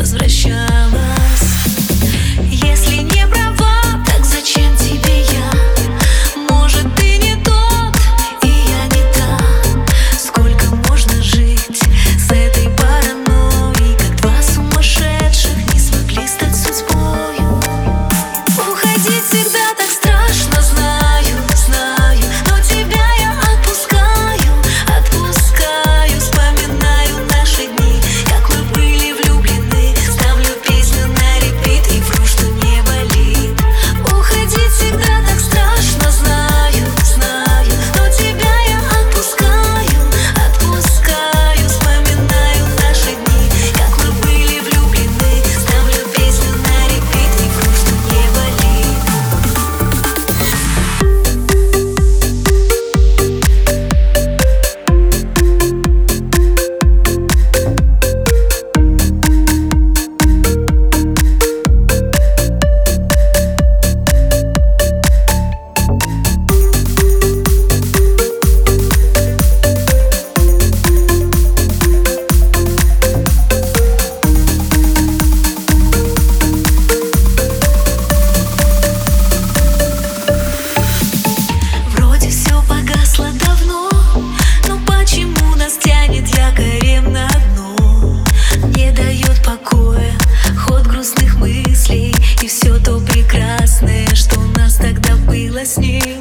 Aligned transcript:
возвращал. 0.00 0.89
все 92.50 92.80
то 92.80 92.98
прекрасное, 92.98 94.12
что 94.12 94.40
у 94.40 94.44
нас 94.58 94.74
тогда 94.74 95.14
было 95.14 95.64
с 95.64 95.76
ним. 95.76 96.20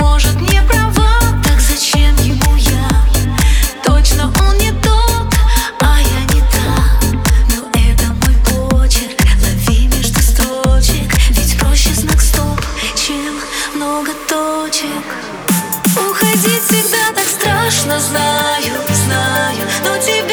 Может 0.00 0.40
не 0.40 0.62
права, 0.62 1.20
так 1.44 1.60
зачем 1.60 2.16
ему 2.24 2.56
я? 2.56 2.88
Точно 3.84 4.32
он 4.40 4.56
не 4.56 4.72
тот, 4.80 5.34
а 5.80 5.98
я 6.00 6.34
не 6.34 6.40
та. 6.40 7.18
Но 7.50 7.68
это 7.74 8.14
мой 8.22 8.34
почерк, 8.46 9.20
лови 9.42 9.88
между 9.88 10.22
строчек. 10.22 11.12
Ведь 11.32 11.58
проще 11.58 11.90
знак 11.90 12.22
стоп, 12.22 12.58
чем 12.96 13.34
много 13.74 14.10
точек. 14.26 15.04
Уходить 15.96 16.62
всегда 16.66 17.12
так 17.14 17.28
страшно, 17.28 18.00
знаю, 18.00 18.72
знаю, 19.04 19.68
но 19.84 19.98
тебе 19.98 20.23